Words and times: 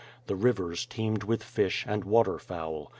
The 0.25 0.35
rivers 0.35 0.87
teemed 0.87 1.25
with• 1.25 1.41
fish, 1.43 1.85
and 1.87 2.03
water 2.05 2.39
fowl. 2.39 2.89